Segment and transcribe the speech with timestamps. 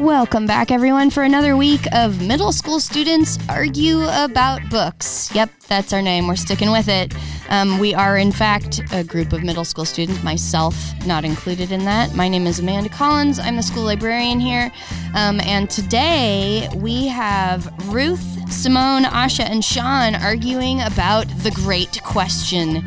[0.00, 5.32] Welcome back, everyone, for another week of middle school students argue about books.
[5.32, 6.26] Yep, that's our name.
[6.26, 7.14] We're sticking with it.
[7.48, 11.84] Um, we are, in fact, a group of middle school students, myself not included in
[11.84, 12.12] that.
[12.12, 13.38] My name is Amanda Collins.
[13.38, 14.72] I'm the school librarian here.
[15.14, 22.84] Um, and today we have Ruth, Simone, Asha, and Sean arguing about the great question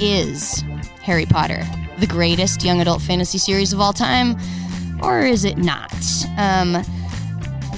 [0.00, 0.64] Is
[1.02, 1.62] Harry Potter
[1.98, 4.36] the greatest young adult fantasy series of all time?
[5.02, 5.92] or is it not?
[6.36, 6.82] Um,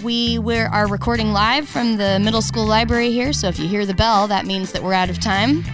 [0.03, 3.95] we are recording live from the middle school library here, so if you hear the
[3.95, 5.65] bell, that means that we're out of time.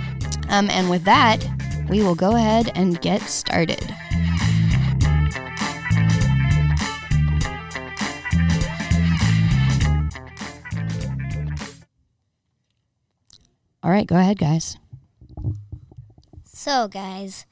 [0.48, 1.45] Um, and with that,
[1.88, 3.83] we will go ahead and get started.
[13.82, 14.79] All right, go ahead, guys.
[16.45, 17.45] So, guys,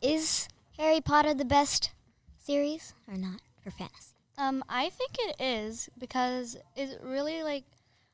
[0.00, 1.90] is Harry Potter the best
[2.38, 4.13] series or not for fantasy?
[4.36, 7.64] Um, I think it is because it really like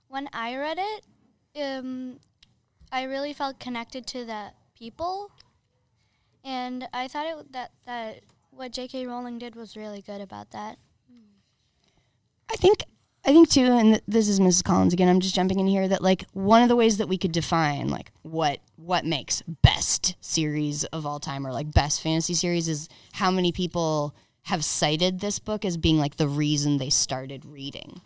[0.08, 1.04] when I read it,
[1.62, 2.18] um,
[2.92, 5.30] I really felt connected to the people,
[6.44, 9.06] and I thought it that that what J.K.
[9.06, 10.78] Rowling did was really good about that.
[12.52, 12.84] I think
[13.24, 14.64] I think too, and th- this is Mrs.
[14.64, 15.08] Collins again.
[15.08, 17.88] I'm just jumping in here that like one of the ways that we could define
[17.88, 22.88] like what what makes best series of all time or like best fantasy series is
[23.12, 28.00] how many people have cited this book as being like the reason they started reading.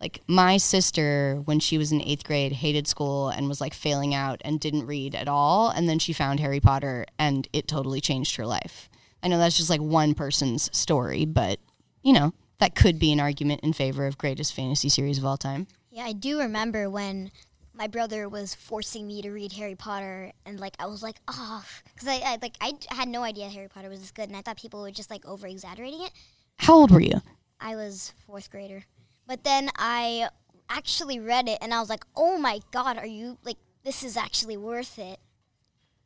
[0.00, 4.14] Like my sister, when she was in eighth grade, hated school and was like failing
[4.14, 8.00] out and didn't read at all, and then she found Harry Potter and it totally
[8.00, 8.88] changed her life.
[9.22, 11.60] I know that's just like one person's story, but
[12.02, 15.36] you know that could be an argument in favor of greatest fantasy series of all
[15.36, 15.68] time.
[15.90, 17.30] Yeah, I do remember when
[17.74, 21.64] my brother was forcing me to read Harry Potter, and like I was like, ah.
[21.64, 24.36] oh, because I, I like I had no idea Harry Potter was this good, and
[24.36, 26.12] I thought people were just like over exaggerating it.
[26.56, 27.22] How old were you?
[27.60, 28.84] I was fourth grader,
[29.26, 30.28] but then I
[30.68, 34.16] actually read it, and I was like, oh my god, are you like this is
[34.16, 35.18] actually worth it?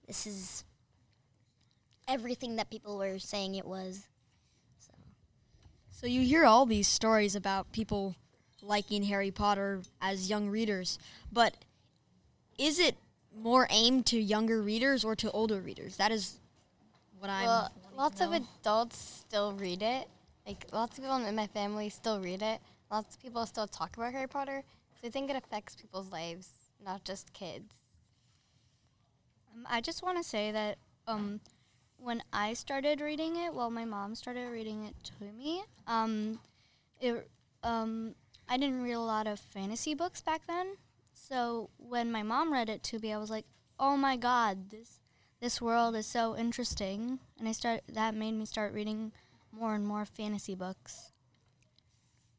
[0.07, 0.65] This is
[2.07, 4.07] everything that people were saying it was.
[5.91, 8.17] So you hear all these stories about people
[8.67, 10.99] liking Harry Potter as young readers,
[11.33, 11.57] but
[12.59, 12.97] is it
[13.35, 15.97] more aimed to younger readers or to older readers?
[15.97, 16.39] That is
[17.19, 17.47] what I'm.
[17.47, 20.09] Well, lots to of adults still read it.
[20.47, 22.61] Like lots of people in my family still read it.
[22.91, 24.63] Lots of people still talk about Harry Potter.
[25.01, 26.49] So I think it affects people's lives,
[26.85, 27.75] not just kids.
[29.53, 31.41] Um, I just want to say that um,
[31.99, 35.65] when I started reading it, well, my mom started reading it to me.
[35.87, 36.39] Um,
[37.01, 37.29] it,
[37.63, 38.15] um,
[38.49, 40.77] I didn't read a lot of fantasy books back then,
[41.13, 43.47] so when my mom read it to me, I was like,
[43.79, 45.01] "Oh my God, this
[45.41, 49.13] this world is so interesting!" And I start that made me start reading
[49.53, 51.13] more and more fantasy books.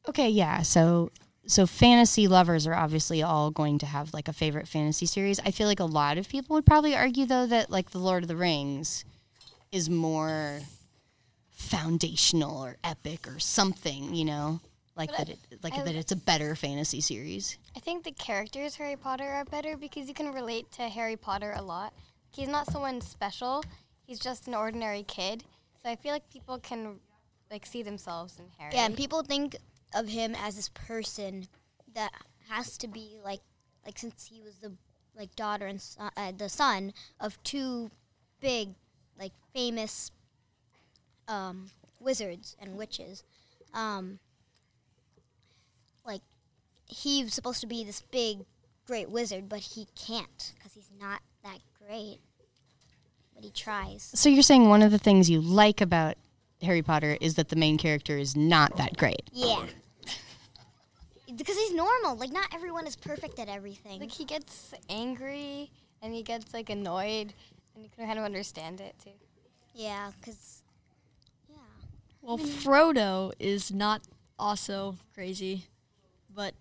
[0.08, 0.62] Okay, yeah.
[0.62, 1.12] So
[1.46, 5.40] so fantasy lovers are obviously all going to have like a favorite fantasy series.
[5.40, 8.24] I feel like a lot of people would probably argue though that like The Lord
[8.24, 9.06] of the Rings
[9.72, 10.62] is more
[11.50, 14.60] foundational or epic or something, you know?
[14.98, 17.58] Like But that it like I- that it's a better fantasy series.
[17.76, 21.54] I think the characters Harry Potter are better because you can relate to Harry Potter
[21.56, 21.94] a lot.
[22.32, 23.64] He's not someone special.
[24.06, 25.44] He's just an ordinary kid.
[25.84, 27.00] So I feel like people can
[27.52, 28.74] like see themselves in Harry.
[28.74, 29.56] Yeah, and people think
[29.94, 31.48] of him as this person
[31.94, 32.12] that
[32.50, 33.42] has to be like,
[33.86, 34.74] like since he was the
[35.16, 37.92] like daughter and son, uh, the son of two
[38.40, 38.70] big,
[39.20, 40.12] like famous
[41.28, 41.70] um,
[42.00, 43.24] wizards and witches.
[43.74, 44.20] Um,
[46.08, 46.22] like
[46.88, 48.46] he's supposed to be this big,
[48.86, 52.20] great wizard, but he can't because he's not that great.
[53.36, 54.10] But he tries.
[54.16, 56.16] So you're saying one of the things you like about
[56.64, 59.30] Harry Potter is that the main character is not that great.
[59.32, 59.64] Yeah.
[61.36, 62.16] Because he's normal.
[62.16, 64.00] Like not everyone is perfect at everything.
[64.00, 65.70] like he gets angry
[66.02, 67.34] and he gets like annoyed
[67.76, 69.12] and you can kind of understand it too.
[69.76, 70.64] Yeah, because
[71.48, 71.58] yeah,
[72.24, 74.02] Well, Frodo is not
[74.40, 75.66] also crazy,
[76.38, 76.54] but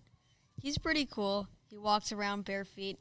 [0.61, 1.47] he's pretty cool.
[1.71, 2.99] He walks around bare feet.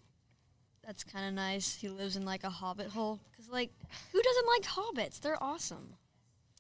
[0.85, 1.75] That's kind of nice.
[1.75, 3.19] He lives in like a hobbit hole.
[3.35, 3.71] Cause like,
[4.11, 5.19] who doesn't like hobbits?
[5.19, 5.95] They're awesome.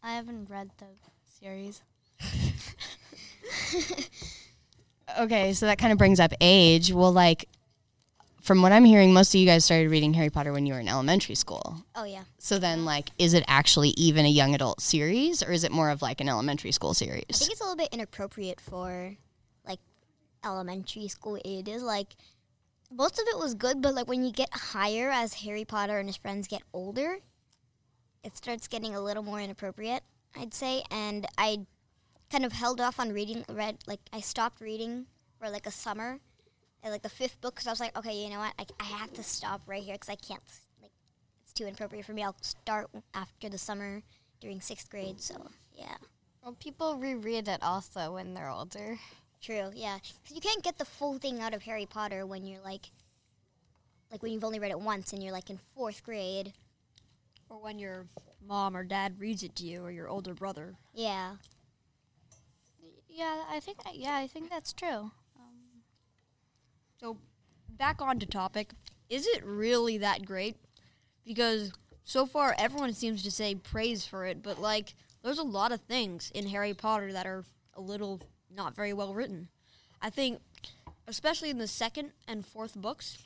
[0.01, 0.87] I haven't read the
[1.39, 1.83] series.
[5.19, 6.91] Okay, so that kind of brings up age.
[6.91, 7.47] Well, like,
[8.41, 10.79] from what I'm hearing, most of you guys started reading Harry Potter when you were
[10.79, 11.83] in elementary school.
[11.95, 12.23] oh yeah.
[12.39, 15.89] So then, like, is it actually even a young adult series, or is it more
[15.89, 17.23] of like an elementary school series?
[17.29, 19.15] I think it's a little bit inappropriate for
[20.45, 21.81] elementary school ages.
[21.83, 22.15] Like
[22.91, 26.07] most of it was good, but like when you get higher as Harry Potter and
[26.07, 27.17] his friends get older,
[28.23, 30.03] it starts getting a little more inappropriate,
[30.35, 30.83] I'd say.
[30.91, 31.65] And I
[32.31, 33.45] kind of held off on reading.
[33.49, 35.07] Read like I stopped reading
[35.39, 36.19] for like a summer,
[36.83, 38.85] at like the fifth book, because I was like, okay, you know what, I, I
[38.85, 40.43] have to stop right here because I can't
[40.81, 40.91] like
[41.43, 42.23] it's too inappropriate for me.
[42.23, 44.01] I'll start after the summer
[44.39, 45.19] during sixth grade.
[45.21, 45.95] So yeah,
[46.43, 48.97] Well, people reread it also when they're older.
[49.45, 49.71] True.
[49.75, 52.91] Yeah, because you can't get the full thing out of Harry Potter when you're like,
[54.11, 56.53] like when you've only read it once and you're like in fourth grade.
[57.49, 58.07] Or when your
[58.45, 60.75] mom or dad reads it to you, or your older brother.
[60.93, 61.35] Yeah.
[63.07, 65.11] Yeah, I think yeah, I think that's true.
[65.37, 65.83] Um,
[66.99, 67.17] so,
[67.69, 68.71] back on to topic.
[69.09, 70.57] Is it really that great?
[71.23, 71.71] Because
[72.03, 75.81] so far everyone seems to say praise for it, but like there's a lot of
[75.81, 77.45] things in Harry Potter that are
[77.75, 78.21] a little
[78.55, 79.49] not very well written.
[80.01, 80.39] I think
[81.07, 83.17] especially in the second and fourth books,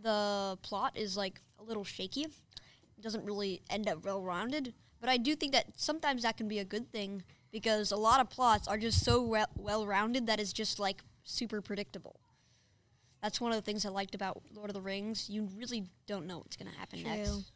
[0.00, 2.22] the plot is like a little shaky.
[2.22, 6.48] It doesn't really end up well rounded, but I do think that sometimes that can
[6.48, 9.22] be a good thing because a lot of plots are just so
[9.56, 12.20] well rounded that it's just like super predictable.
[13.22, 15.30] That's one of the things I liked about Lord of the Rings.
[15.30, 17.10] You really don't know what's going to happen True.
[17.10, 17.52] next.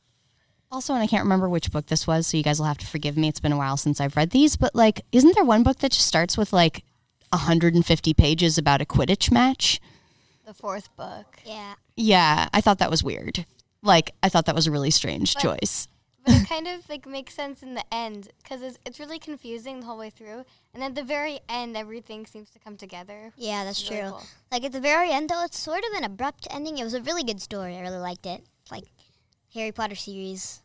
[0.71, 2.87] Also, and I can't remember which book this was, so you guys will have to
[2.87, 3.29] forgive me.
[3.29, 5.93] It's been a while since I've read these, but like, isn't there one book that
[5.93, 6.85] just starts with like
[7.31, 9.81] 150 pages about a Quidditch match?
[10.45, 11.39] The fourth book.
[11.45, 11.75] Yeah.
[11.97, 13.47] Yeah, I thought that was weird.
[13.83, 15.89] Like, I thought that was a really strange But- choice.
[16.25, 19.79] But it kind of like makes sense in the end because it's, it's really confusing
[19.79, 20.45] the whole way through.
[20.75, 23.33] And at the very end, everything seems to come together.
[23.37, 24.11] Yeah, that's really true.
[24.11, 24.23] cool.
[24.51, 26.79] Like at the very end, though, it's sort of an abrupt ending.
[26.79, 27.77] It was a really good story.
[27.77, 28.43] I really liked it.
[28.73, 28.87] Like
[29.55, 30.63] Harry Potter series,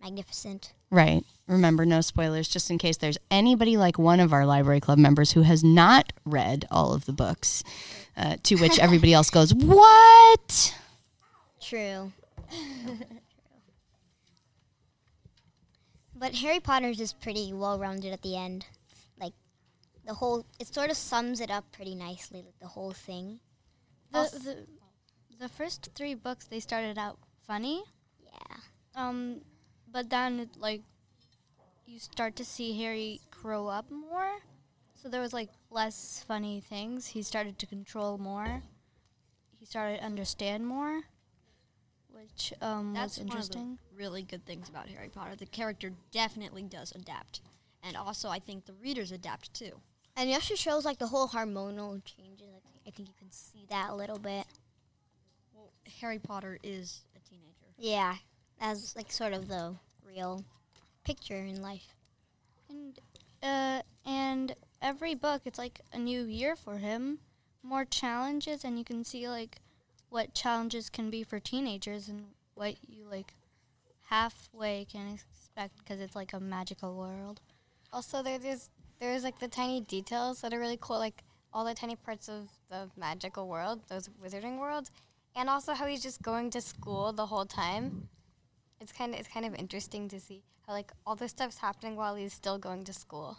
[0.00, 0.72] magnificent.
[0.90, 1.24] Right.
[1.50, 5.32] Remember, no spoilers, just in case there's anybody like one of our library club members
[5.32, 7.64] who has not read all of the books,
[8.16, 10.74] uh, to which everybody else goes, What?
[11.60, 12.12] True.
[16.14, 18.66] but Harry Potter's is pretty well rounded at the end.
[19.18, 19.32] Like
[20.06, 22.42] the whole, it sort of sums it up pretty nicely.
[22.42, 23.40] Like the whole thing.
[24.12, 24.66] The, the
[25.40, 27.82] the first three books they started out funny,
[28.24, 28.56] Yeah.
[28.94, 29.40] um,
[29.90, 30.82] but then it, like
[31.90, 34.38] you start to see Harry grow up more.
[34.94, 37.08] So there was like less funny things.
[37.08, 38.62] He started to control more.
[39.58, 41.02] He started to understand more,
[42.10, 43.78] which um, That's was one of interesting.
[43.90, 45.34] the really good things about Harry Potter.
[45.36, 47.40] The character definitely does adapt.
[47.82, 49.80] And also, I think the readers adapt too.
[50.16, 52.48] And it also shows like the whole hormonal changes.
[52.54, 54.44] I think, I think you can see that a little bit.
[55.54, 57.74] Well, Harry Potter is a teenager.
[57.78, 58.16] Yeah,
[58.60, 59.76] as like sort of the
[60.06, 60.44] real
[61.10, 61.94] picture in life.
[62.68, 62.98] And
[63.42, 67.18] uh, and every book, it's like a new year for him,
[67.64, 69.56] more challenges, and you can see like
[70.08, 73.34] what challenges can be for teenagers and what you like
[74.08, 77.40] halfway can expect because it's like a magical world.
[77.92, 78.70] Also, there, there's
[79.00, 82.48] there's like the tiny details that are really cool, like all the tiny parts of
[82.70, 84.92] the magical world, those wizarding worlds,
[85.34, 88.08] and also how he's just going to school the whole time.
[88.80, 91.96] It's kind of it's kind of interesting to see how like all this stuff's happening
[91.96, 93.38] while he's still going to school.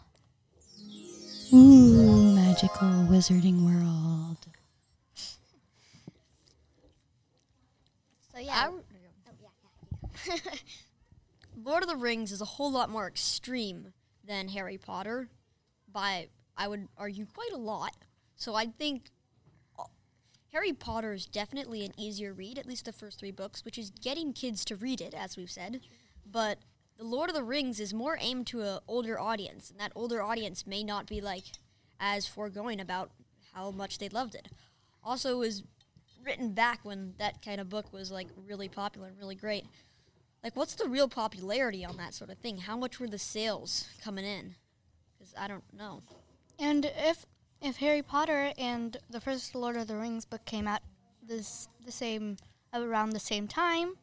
[1.52, 4.36] Ooh, magical wizarding world.
[8.32, 8.52] So yeah.
[8.54, 8.80] I- oh,
[10.22, 10.38] yeah, yeah.
[11.64, 13.92] Lord of the Rings is a whole lot more extreme
[14.24, 15.28] than Harry Potter,
[15.92, 17.94] by I would argue quite a lot.
[18.36, 19.10] So I think
[20.52, 23.90] Harry Potter is definitely an easier read, at least the first three books, which is
[23.90, 25.80] getting kids to read it, as we've said.
[26.30, 26.58] But
[26.98, 30.22] the Lord of the Rings is more aimed to an older audience, and that older
[30.22, 31.44] audience may not be like
[31.98, 33.10] as foregoing about
[33.54, 34.48] how much they loved it.
[35.02, 35.62] Also, it was
[36.22, 39.64] written back when that kind of book was like really popular and really great.
[40.44, 42.58] Like, what's the real popularity on that sort of thing?
[42.58, 44.56] How much were the sales coming in?
[45.16, 46.02] Because I don't know.
[46.58, 47.24] And if
[47.62, 50.80] if Harry Potter and the first Lord of the Rings book came out
[51.22, 52.36] this the same
[52.74, 53.94] around the same time,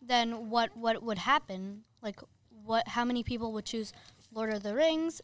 [0.00, 1.82] then what what would happen?
[2.00, 2.20] Like
[2.64, 3.92] what how many people would choose
[4.32, 5.20] Lord of the Rings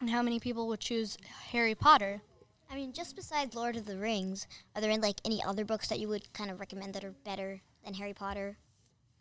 [0.00, 1.18] and how many people would choose
[1.50, 2.22] Harry Potter?
[2.70, 5.98] I mean, just besides Lord of the Rings, are there like any other books that
[5.98, 8.58] you would kind of recommend that are better than Harry Potter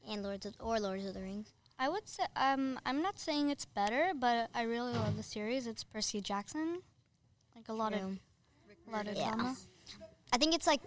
[0.07, 1.51] and Lords of, or Lords of the Rings?
[1.79, 5.65] I would say um I'm not saying it's better, but I really love the series.
[5.65, 6.83] It's Percy Jackson.
[7.67, 8.01] Like a lot of
[8.87, 9.29] a lot of Yeah.
[9.33, 9.55] drama.
[10.31, 10.81] I think it's like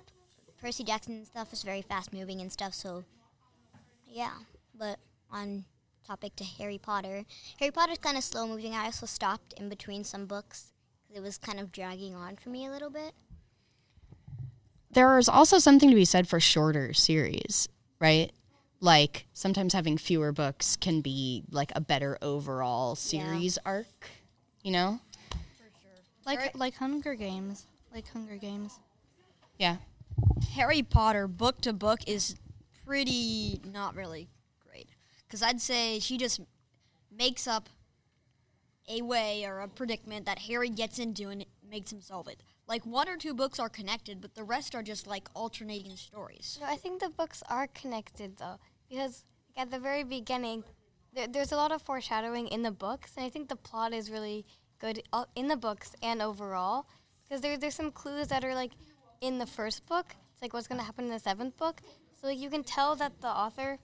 [0.60, 2.74] Percy Jackson stuff is very fast moving and stuff.
[2.74, 3.04] So
[4.06, 4.32] yeah,
[4.74, 4.98] but
[5.30, 5.64] on
[6.06, 7.24] topic to Harry Potter,
[7.58, 8.74] Harry Potter's kind of slow moving.
[8.74, 10.72] I also stopped in between some books
[11.06, 13.14] 'cause it was kind of dragging on for me a little bit.
[14.90, 17.68] There is also something to be said for shorter series,
[17.98, 18.32] right?
[18.80, 24.08] Like sometimes having fewer books can be like a better overall series arc,
[24.62, 25.00] you know?
[26.28, 26.56] Like Right.
[26.56, 28.80] like Hunger Games, like Hunger Games.
[29.58, 29.78] Yeah.
[30.52, 32.36] Harry Potter book to book is
[32.84, 34.28] pretty not really
[34.60, 34.90] great
[35.26, 36.40] because I'd say she just
[37.10, 37.70] makes up
[38.90, 42.42] a way or a predicament that Harry gets into and makes him solve it.
[42.66, 46.58] Like one or two books are connected, but the rest are just like alternating stories.
[46.60, 48.58] No, I think the books are connected though,
[48.90, 49.24] because
[49.56, 50.64] like, at the very beginning,
[51.14, 54.10] there, there's a lot of foreshadowing in the books, and I think the plot is
[54.10, 54.44] really
[54.78, 56.86] good uh, in the books and overall,
[57.24, 58.72] because there, there's some clues that are like
[59.20, 60.14] in the first book.
[60.32, 61.80] It's like what's going to happen in the seventh book,
[62.20, 63.78] so like, you can tell that the author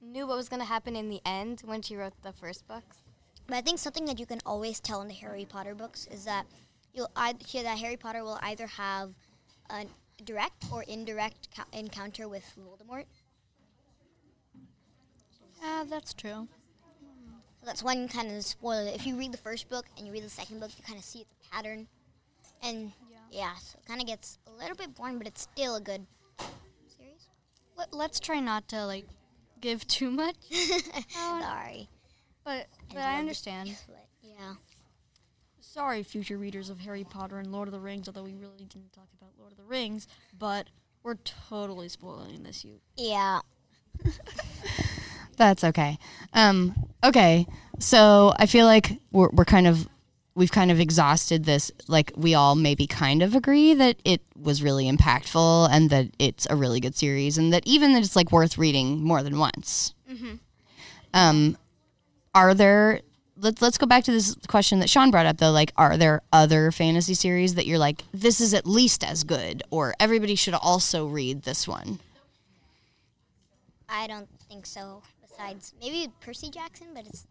[0.00, 2.98] knew what was going to happen in the end when she wrote the first books.
[3.46, 6.24] But I think something that you can always tell in the Harry Potter books is
[6.24, 6.46] that
[6.92, 9.14] you'll either hear that Harry Potter will either have
[9.70, 9.86] a
[10.24, 13.04] direct or indirect co- encounter with Voldemort.
[15.62, 16.48] Yeah, that's true.
[17.68, 18.90] That's one kind of spoiler.
[18.94, 21.04] If you read the first book and you read the second book, you kind of
[21.04, 21.86] see the pattern,
[22.62, 22.92] and
[23.30, 26.06] yeah, so it kind of gets a little bit boring, but it's still a good
[26.96, 27.28] series.
[27.76, 29.04] Let, let's try not to like
[29.60, 30.36] give too much,
[31.10, 31.90] Sorry,
[32.42, 33.76] but but I this understand.
[33.86, 34.54] but yeah.
[35.60, 38.94] Sorry, future readers of Harry Potter and Lord of the Rings, although we really didn't
[38.94, 40.08] talk about Lord of the Rings,
[40.38, 40.68] but
[41.02, 42.64] we're totally spoiling this.
[42.64, 43.40] You Yeah.
[45.38, 45.98] That's okay.
[46.34, 47.46] Um, okay,
[47.78, 49.88] so I feel like we're, we're kind of
[50.34, 51.70] we've kind of exhausted this.
[51.86, 56.46] Like we all maybe kind of agree that it was really impactful and that it's
[56.50, 59.94] a really good series, and that even that it's like worth reading more than once.
[61.14, 61.56] Um,
[62.34, 63.00] are there?
[63.40, 65.52] Let's let's go back to this question that Sean brought up though.
[65.52, 69.62] Like, are there other fantasy series that you're like, this is at least as good,
[69.70, 72.00] or everybody should also read this one?
[73.88, 75.02] I don't think so.
[75.38, 77.26] Besides, maybe Percy Jackson, but it's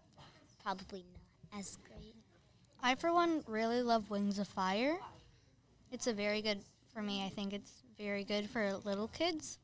[0.63, 1.03] probably
[1.51, 2.15] not as great.
[2.81, 4.97] I for one really love Wings of Fire.
[5.91, 6.59] It's a very good
[6.93, 7.25] for me.
[7.25, 9.59] I think it's very good for little kids.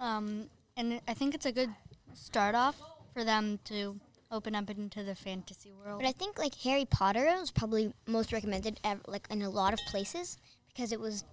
[0.00, 1.70] Um, and I think it's a good
[2.14, 2.80] start off
[3.14, 3.98] for them to
[4.32, 6.00] open up into the fantasy world.
[6.00, 9.72] But I think like Harry Potter was probably most recommended ev- like in a lot
[9.72, 10.36] of places
[10.68, 11.24] because it was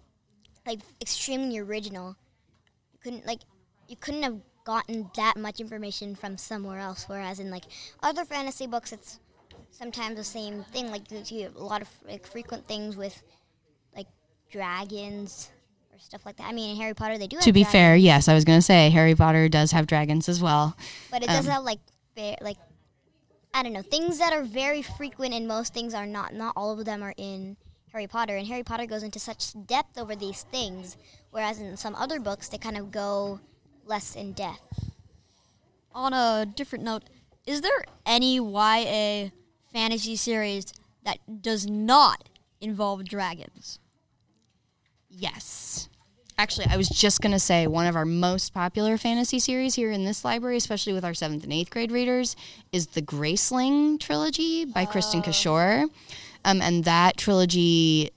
[0.67, 2.15] like extremely original.
[2.93, 3.39] You couldn't like
[3.88, 7.06] you couldn't have gotten that much information from somewhere else.
[7.08, 7.66] Whereas in like
[8.01, 9.20] other fantasy books, it's
[9.72, 10.92] sometimes the same thing.
[10.92, 13.22] Like you see a lot of like frequent things with
[13.96, 14.08] like
[14.51, 15.50] dragons
[15.92, 16.48] or stuff like that.
[16.48, 17.38] I mean, in Harry Potter they do.
[17.38, 19.88] To have be dragons, fair, yes, I was going to say Harry Potter does have
[19.88, 20.75] dragons as well.
[21.12, 21.80] but it does um, have like
[22.16, 22.58] fair, like
[23.54, 26.34] I don't know things that are very frequent and most things are not.
[26.34, 27.58] Not all of them are in
[27.92, 30.98] Harry Potter, and Harry Potter goes into such depth over these things,
[31.32, 33.39] whereas in some other books they kind of go
[33.89, 34.91] less in depth.
[35.93, 37.03] on a different note,
[37.46, 39.29] is there any YA
[39.74, 40.72] fantasy series
[41.03, 42.29] that does not
[42.62, 43.79] involve dragons?
[45.10, 45.89] Yes.
[46.38, 49.91] Actually, I was just going to say one of our most popular fantasy series here
[49.91, 52.36] in this library, especially with our seventh and eighth grade readers,
[52.72, 55.86] is the Graceling trilogy by Kristin Cashore.
[56.46, 58.12] Um, and that trilogy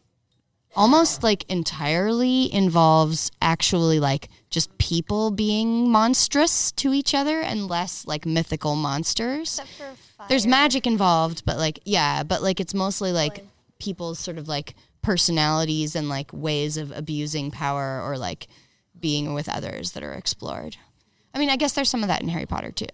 [0.75, 8.07] almost like entirely involves actually like just people being monstrous to each other and less
[8.07, 9.59] like mythical monsters.
[9.59, 10.29] Except for fire.
[10.29, 13.45] There's magic involved, but like yeah, but like it's mostly like
[13.79, 18.47] people's sort of like personalities and like ways of abusing power or like
[18.99, 20.76] being with others that are explored.
[21.35, 22.87] I mean, I guess there's some of that in Harry Potter too.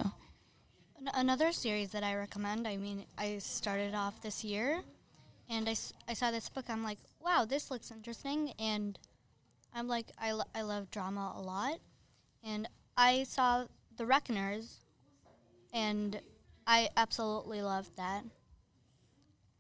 [1.14, 4.80] Another series that I recommend, I mean, I started off this year
[5.48, 5.74] and I,
[6.06, 6.66] I saw this book.
[6.68, 8.52] I'm like, wow, this looks interesting.
[8.58, 8.98] And
[9.74, 11.78] I'm like, I, lo- I love drama a lot.
[12.42, 13.66] And I saw
[13.96, 14.80] The Reckoners
[15.72, 16.20] and
[16.66, 18.24] I absolutely loved that.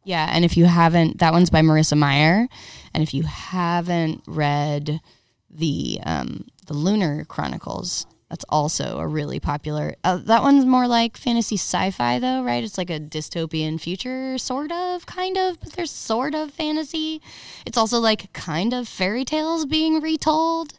[0.04, 2.48] Yeah, and if you haven't, that one's by Marissa Meyer,
[2.94, 5.02] and if you haven't read
[5.50, 9.94] the um, the Lunar Chronicles, that's also a really popular.
[10.04, 12.62] Uh, that one's more like fantasy sci-fi, though, right?
[12.62, 17.22] It's like a dystopian future, sort of, kind of, but there's sort of fantasy.
[17.64, 20.74] It's also like kind of fairy tales being retold.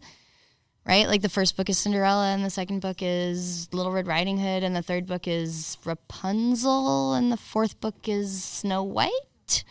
[0.85, 1.07] Right?
[1.07, 4.63] Like the first book is Cinderella and the second book is Little Red Riding Hood
[4.63, 9.63] and the third book is Rapunzel and the fourth book is Snow White.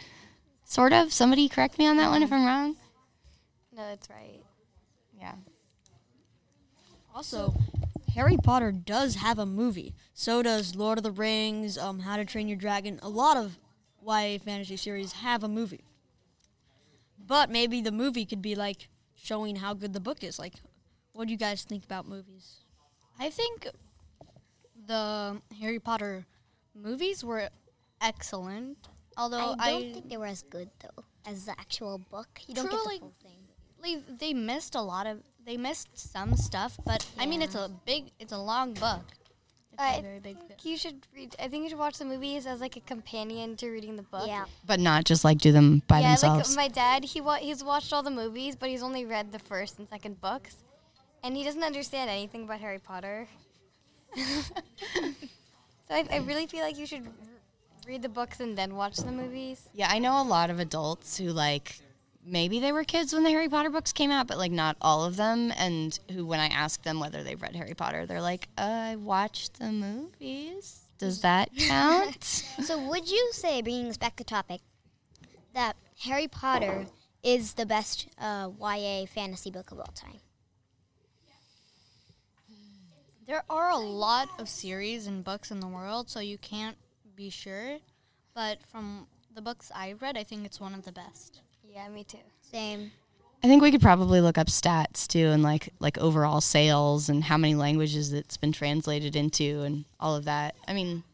[0.64, 1.12] Sort of.
[1.12, 2.76] Somebody correct me on that one if I'm wrong.
[3.74, 4.37] No, that's right.
[7.18, 7.40] Yeah.
[7.40, 7.54] Also,
[8.14, 9.94] Harry Potter does have a movie.
[10.14, 12.98] So does Lord of the Rings, um, How to Train Your Dragon.
[13.02, 13.58] A lot of
[14.06, 15.84] YA fantasy series have a movie.
[17.18, 20.38] But maybe the movie could be like showing how good the book is.
[20.38, 20.54] Like,
[21.12, 22.58] what do you guys think about movies?
[23.18, 23.66] I think
[24.86, 26.24] the Harry Potter
[26.74, 27.50] movies were
[28.00, 28.78] excellent.
[29.16, 32.40] Although I I, don't think they were as good though as the actual book.
[32.46, 33.32] You don't True, get the like- full thing.
[33.82, 33.96] They
[34.26, 38.10] they missed a lot of they missed some stuff, but I mean it's a big
[38.20, 39.00] it's a long book.
[39.72, 40.62] It's I a very big book.
[40.62, 41.34] You should read.
[41.40, 44.26] I think you should watch the movies as like a companion to reading the book.
[44.26, 44.44] Yeah.
[44.66, 46.50] But not just like do them by yeah, themselves.
[46.50, 49.32] Yeah, like my dad, he wa- he's watched all the movies, but he's only read
[49.32, 50.56] the first and second books,
[51.24, 53.26] and he doesn't understand anything about Harry Potter.
[54.16, 54.22] so
[55.88, 57.06] I, I really feel like you should
[57.86, 59.66] read the books and then watch the movies.
[59.72, 61.80] Yeah, I know a lot of adults who like
[62.24, 65.04] maybe they were kids when the Harry Potter books came out, but like not all
[65.04, 65.52] of them.
[65.56, 68.96] And who, when I ask them whether they've read Harry Potter, they're like, uh, "I
[68.96, 72.44] watched the movies." Does that count?
[72.64, 74.60] So would you say, bringing us back to topic,
[75.54, 76.86] that Harry Potter
[77.22, 80.18] is the best uh, YA fantasy book of all time?
[83.26, 86.78] There are a lot of series and books in the world, so you can't
[87.14, 87.78] be sure.
[88.34, 91.42] But from the books I've read, I think it's one of the best.
[91.72, 92.18] Yeah, me too.
[92.40, 92.90] Same.
[93.42, 97.22] I think we could probably look up stats too, and like like overall sales and
[97.22, 100.56] how many languages it's been translated into, and all of that.
[100.66, 101.04] I mean,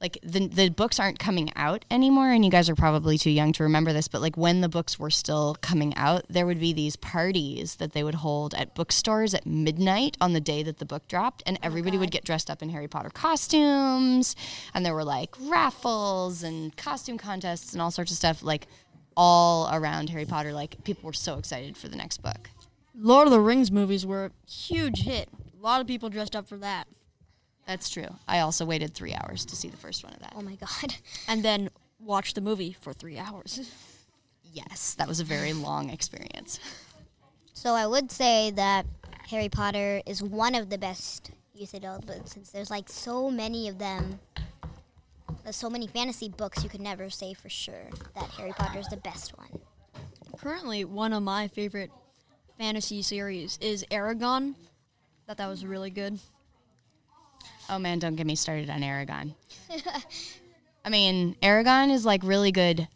[0.00, 3.52] like the the books aren't coming out anymore, and you guys are probably too young
[3.52, 4.08] to remember this.
[4.08, 7.92] But like when the books were still coming out, there would be these parties that
[7.92, 11.56] they would hold at bookstores at midnight on the day that the book dropped, and
[11.58, 14.34] oh everybody would get dressed up in Harry Potter costumes,
[14.74, 18.42] and there were like raffles and costume contests and all sorts of stuff.
[18.42, 18.66] Like
[19.16, 20.52] all around Harry Potter.
[20.52, 22.50] Like people were so excited for the next book.
[22.96, 25.28] Lord of the Rings movies were a huge hit.
[25.58, 26.86] A lot of people dressed up for that.
[27.66, 28.16] That's true.
[28.28, 30.34] I also waited three hours to see the first one of that.
[30.36, 30.96] Oh my god.
[31.28, 33.70] And then watched the movie for three hours.
[34.54, 36.60] Yes, that was a very long experience.
[37.54, 38.86] So I would say that
[39.28, 43.68] Harry Potter is one of the best youth adult books since there's like so many
[43.68, 44.20] of them.
[45.44, 48.88] There's so many fantasy books you could never say for sure that Harry Potter is
[48.88, 49.60] the best one.
[50.38, 51.90] Currently, one of my favorite
[52.58, 54.54] fantasy series is Eragon.
[55.26, 56.18] Thought that was really good.
[57.68, 59.34] Oh man, don't get me started on Eragon.
[60.84, 62.88] I mean, Eragon is like really good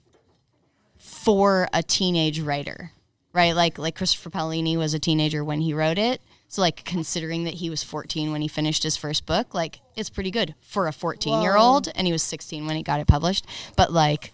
[0.97, 2.93] for a teenage writer,
[3.35, 3.53] right?
[3.53, 6.23] Like like Christopher Paolini was a teenager when he wrote it.
[6.49, 10.09] So like considering that he was 14 when he finished his first book, like it's
[10.09, 13.47] pretty good for a 14-year-old and he was 16 when he got it published.
[13.77, 14.33] But like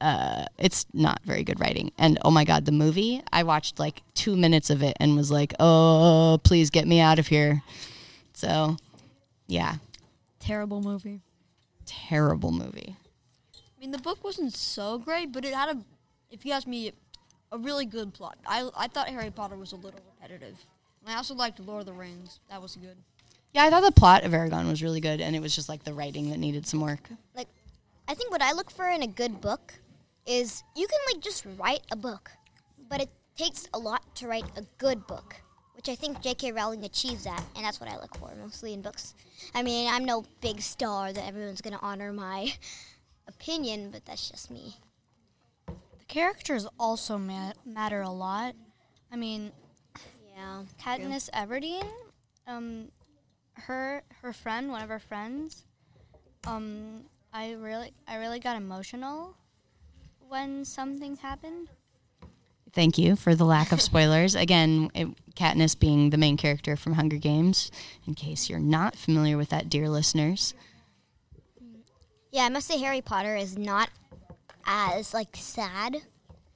[0.00, 1.92] uh, it's not very good writing.
[1.98, 5.30] And oh my god, the movie, I watched like 2 minutes of it and was
[5.30, 7.62] like, "Oh, please get me out of here."
[8.32, 8.76] So,
[9.46, 9.74] yeah,
[10.38, 11.20] Terrible movie.
[11.84, 12.96] terrible movie.
[13.54, 15.80] I mean, the book wasn't so great, but it had a,
[16.30, 16.92] if you ask me,
[17.52, 18.38] a really good plot.
[18.46, 20.64] I, I thought Harry Potter was a little repetitive.
[21.00, 22.40] And I also liked Lord of the Rings.
[22.48, 22.96] That was good.
[23.52, 25.82] Yeah, I thought the plot of Eragon was really good, and it was just like
[25.82, 27.08] the writing that needed some work.
[27.34, 27.48] Like
[28.06, 29.74] I think what I look for in a good book
[30.26, 32.30] is you can like just write a book,
[32.88, 35.36] but it takes a lot to write a good book,
[35.74, 36.52] which I think J.K.
[36.52, 39.14] Rowling achieves that, and that's what I look for mostly in books.
[39.54, 42.52] I mean, I'm no big star that everyone's going to honor my
[43.28, 44.76] opinion, but that's just me.
[45.66, 48.54] The characters also ma- matter a lot.
[49.10, 49.52] I mean,
[50.40, 50.62] Yeah.
[50.82, 51.86] Katniss Everdeen,
[52.46, 52.88] um,
[53.54, 55.64] her her friend, one of her friends,
[56.46, 59.36] um, I really I really got emotional
[60.28, 61.68] when something happened.
[62.72, 64.34] Thank you for the lack of spoilers.
[64.34, 67.70] Again, it, Katniss being the main character from Hunger Games,
[68.06, 70.54] in case you're not familiar with that, dear listeners.
[72.30, 73.90] Yeah, I must say Harry Potter is not
[74.64, 76.02] as like sad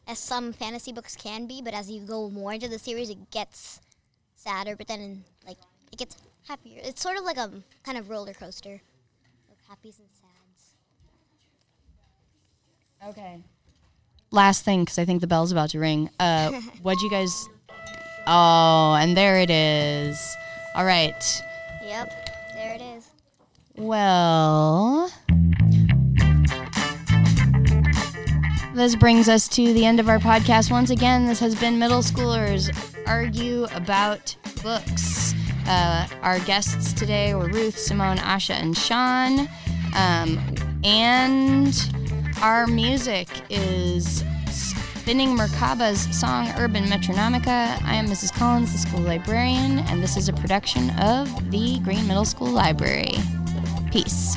[0.07, 3.31] as some fantasy books can be, but as you go more into the series, it
[3.31, 3.81] gets
[4.35, 4.77] sadder.
[4.77, 5.59] But then, like,
[5.93, 6.17] it gets
[6.49, 6.81] happier.
[6.83, 7.51] It's sort of like a
[7.85, 8.81] kind of roller coaster
[9.51, 10.75] of happies and sads.
[13.09, 13.41] Okay.
[14.31, 16.11] Last thing, because I think the bell's about to ring.
[16.19, 17.49] Uh, what'd you guys?
[18.27, 20.37] Oh, and there it is.
[20.75, 21.43] All right.
[21.83, 23.09] Yep, there it is.
[23.77, 25.11] Well,
[28.75, 30.71] this brings us to the end of our podcast.
[30.71, 35.33] Once again, this has been Middle Schoolers Argue About Books.
[35.67, 39.49] Uh, our guests today were Ruth, Simone, Asha, and Sean.
[39.95, 40.41] Um,
[40.83, 41.73] and
[42.43, 47.81] our music is Spinning Merkaba's song Urban Metronomica.
[47.85, 48.35] I am Mrs.
[48.35, 53.15] Collins, the school librarian, and this is a production of the Green Middle School Library.
[53.93, 54.37] Peace.